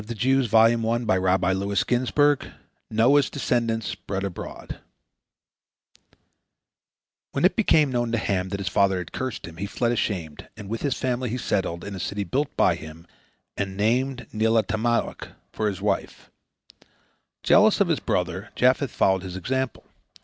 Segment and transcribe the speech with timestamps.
[0.03, 0.49] NOAH'S
[3.29, 4.79] DESCENDANTS SPREAD ABROAD
[7.33, 10.47] When it became known to Ham that his father had cursed him, he fled ashamed,
[10.57, 13.05] and with his family he settled in the city built by him,
[13.55, 16.31] and named Neelatamauk for his wife.
[17.43, 19.85] Jealous of his brother, Japheth followed his example.